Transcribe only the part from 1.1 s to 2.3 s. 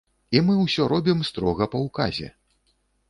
строга па ўказе.